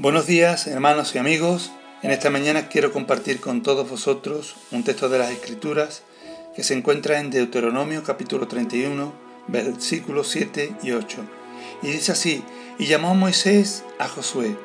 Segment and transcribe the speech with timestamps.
[0.00, 1.72] Buenos días, hermanos y amigos.
[2.02, 6.04] En esta mañana quiero compartir con todos vosotros un texto de las Escrituras
[6.54, 9.12] que se encuentra en Deuteronomio capítulo 31,
[9.48, 11.24] versículos 7 y 8.
[11.82, 12.44] Y dice así,
[12.78, 14.56] y llamó Moisés a Josué,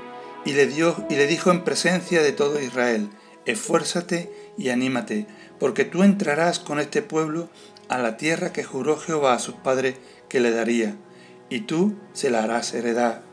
[0.45, 3.09] y le, dio, y le dijo en presencia de todo Israel,
[3.47, 5.25] esfuérzate y anímate,
[5.59, 7.49] porque tú entrarás con este pueblo
[7.89, 9.95] a la tierra que juró Jehová a sus padres
[10.29, 10.95] que le daría,
[11.49, 13.32] y tú se la harás heredar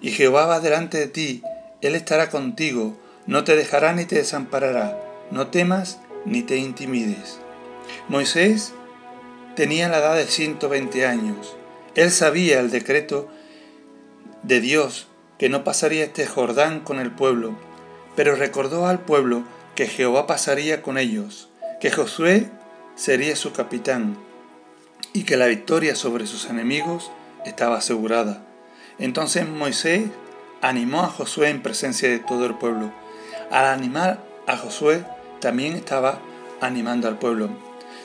[0.00, 1.42] y Jehová va delante de ti,
[1.80, 4.98] Él estará contigo, no te dejará ni te desamparará,
[5.30, 7.40] no temas ni te intimides.
[8.08, 8.72] Moisés
[9.54, 11.56] tenía la edad de 120 años.
[11.94, 13.28] Él sabía el decreto
[14.42, 17.56] de Dios que no pasaría este Jordán con el pueblo,
[18.16, 21.48] pero recordó al pueblo que Jehová pasaría con ellos,
[21.80, 22.50] que Josué
[22.96, 24.16] sería su capitán
[25.12, 27.10] y que la victoria sobre sus enemigos
[27.44, 28.47] estaba asegurada.
[28.98, 30.04] Entonces Moisés
[30.60, 32.92] animó a Josué en presencia de todo el pueblo.
[33.50, 35.04] Al animar a Josué,
[35.40, 36.20] también estaba
[36.60, 37.50] animando al pueblo.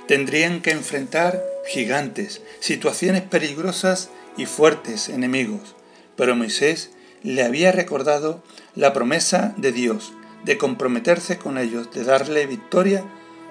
[0.08, 5.75] Tendrían que enfrentar gigantes, situaciones peligrosas y fuertes enemigos.
[6.16, 6.91] Pero Moisés
[7.23, 8.44] le había recordado
[8.75, 13.03] la promesa de Dios de comprometerse con ellos, de darle victoria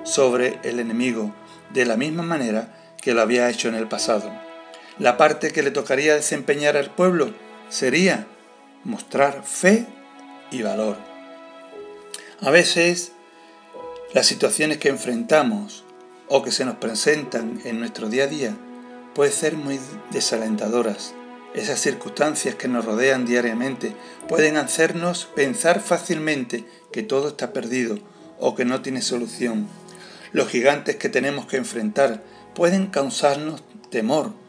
[0.05, 1.35] sobre el enemigo,
[1.73, 4.31] de la misma manera que lo había hecho en el pasado.
[4.99, 7.33] La parte que le tocaría desempeñar al pueblo
[7.71, 8.27] sería
[8.85, 9.87] mostrar fe
[10.51, 10.99] y valor.
[12.43, 13.13] A veces
[14.13, 15.85] las situaciones que enfrentamos
[16.29, 18.57] o que se nos presentan en nuestro día a día
[19.15, 21.15] pueden ser muy desalentadoras.
[21.55, 23.97] Esas circunstancias que nos rodean diariamente
[24.29, 27.99] pueden hacernos pensar fácilmente que todo está perdido
[28.39, 29.69] o que no tiene solución.
[30.33, 32.23] Los gigantes que tenemos que enfrentar
[32.55, 34.42] pueden causarnos temor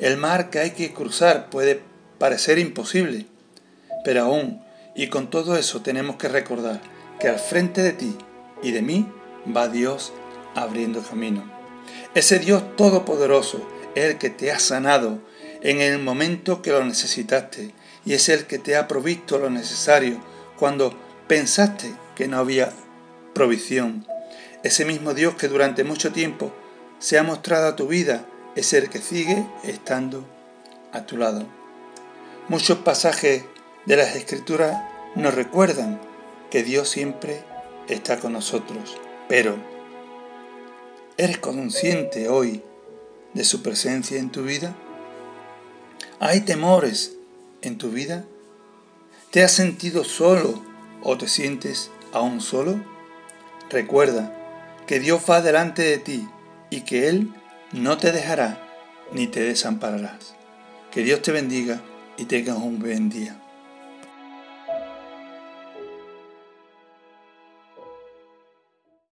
[0.00, 1.80] el mar que hay que cruzar puede
[2.18, 3.26] parecer imposible,
[4.04, 4.62] pero aún
[4.94, 6.80] y con todo eso tenemos que recordar
[7.20, 8.16] que al frente de ti
[8.62, 9.06] y de mí
[9.56, 10.12] va Dios
[10.54, 11.50] abriendo camino.
[12.14, 15.20] Ese Dios todopoderoso es el que te ha sanado
[15.62, 17.72] en el momento que lo necesitaste
[18.04, 20.20] y es el que te ha provisto lo necesario
[20.58, 20.94] cuando
[21.26, 22.72] pensaste que no había
[23.34, 24.06] provisión.
[24.62, 26.52] Ese mismo Dios que durante mucho tiempo
[26.98, 28.26] se ha mostrado a tu vida
[28.58, 30.24] es el que sigue estando
[30.92, 31.46] a tu lado.
[32.48, 33.44] Muchos pasajes
[33.86, 34.82] de las Escrituras
[35.14, 36.00] nos recuerdan
[36.50, 37.44] que Dios siempre
[37.86, 38.96] está con nosotros,
[39.28, 39.54] pero
[41.16, 42.64] ¿eres consciente hoy
[43.32, 44.74] de su presencia en tu vida?
[46.18, 47.14] ¿Hay temores
[47.62, 48.24] en tu vida?
[49.30, 50.60] ¿Te has sentido solo
[51.04, 52.80] o te sientes aún solo?
[53.70, 54.34] Recuerda
[54.88, 56.28] que Dios va delante de ti
[56.70, 57.32] y que Él
[57.72, 58.58] no te dejará
[59.12, 60.34] ni te desampararás.
[60.90, 61.80] Que Dios te bendiga
[62.16, 63.36] y tengas un buen día.